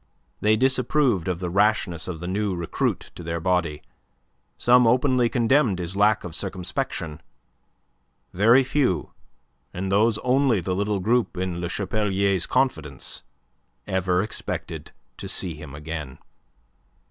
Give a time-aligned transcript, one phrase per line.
[0.39, 3.83] They disapproved of the rashness of the new recruit to their body.
[4.57, 7.21] Some openly condemned his lack of circumspection.
[8.33, 9.11] Very few
[9.75, 13.21] and those only the little group in Le Chapelier's confidence
[13.85, 16.17] ever expected to see him again.